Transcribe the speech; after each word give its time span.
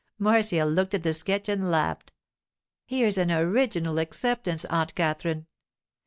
Marcia 0.17 0.63
looked 0.65 0.95
at 0.95 1.03
the 1.03 1.13
sketch 1.13 1.47
and 1.47 1.69
laughed. 1.69 2.11
'Here's 2.87 3.19
an 3.19 3.31
original 3.31 3.99
acceptance, 3.99 4.65
Aunt 4.65 4.95
Katherine. 4.95 5.45